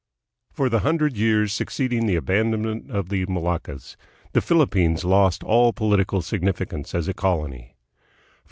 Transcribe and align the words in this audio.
For 0.51 0.67
the 0.67 0.79
hundred 0.79 1.15
years 1.15 1.53
succeeding 1.53 2.07
the 2.07 2.15
abandonment 2.15 2.89
of 2.89 3.09
the 3.09 3.23
Moluccas, 3.27 3.95
the 4.31 4.41
Philippines 4.41 5.05
lost 5.05 5.43
all 5.43 5.73
political 5.73 6.23
significance 6.23 6.95
as 6.95 7.07
a 7.07 7.13
colony. 7.13 7.75